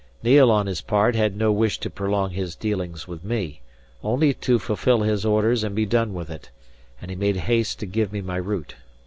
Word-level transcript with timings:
Neil 0.23 0.49
on 0.49 0.65
his 0.65 0.81
part 0.81 1.13
had 1.13 1.37
no 1.37 1.51
wish 1.51 1.77
to 1.77 1.87
prolong 1.87 2.31
his 2.31 2.55
dealings 2.55 3.07
with 3.07 3.23
me, 3.23 3.61
only 4.03 4.33
to 4.33 4.57
fulfil 4.57 5.01
his 5.03 5.25
orders 5.25 5.63
and 5.63 5.75
be 5.75 5.85
done 5.85 6.11
with 6.15 6.31
it; 6.31 6.49
and 6.99 7.11
he 7.11 7.15
made 7.15 7.35
haste 7.35 7.77
to 7.81 7.85
give 7.85 8.11
me 8.11 8.19
my 8.21 8.37
route. 8.37 8.73